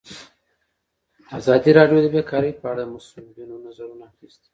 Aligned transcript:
ازادي 1.37 1.71
راډیو 1.77 1.99
د 2.03 2.07
بیکاري 2.15 2.51
په 2.61 2.65
اړه 2.71 2.83
د 2.85 2.89
مسؤلینو 2.93 3.55
نظرونه 3.65 4.03
اخیستي. 4.11 4.49